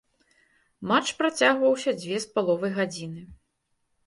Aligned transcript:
Матч 0.91 1.11
працягваўся 1.19 1.91
дзве 2.01 2.17
з 2.25 2.31
паловай 2.39 2.75
гадзіны. 2.79 3.21